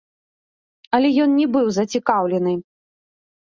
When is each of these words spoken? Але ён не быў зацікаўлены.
Але 0.99 1.11
ён 1.27 1.37
не 1.41 1.47
быў 1.57 1.65
зацікаўлены. 1.79 2.53